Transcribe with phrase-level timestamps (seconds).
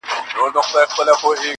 [0.03, 1.49] دا جاهل او دا کم ذاته دا کم اصله.